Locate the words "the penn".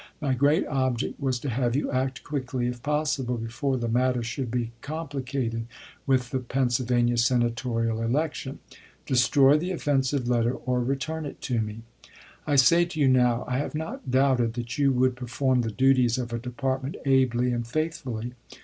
6.31-6.71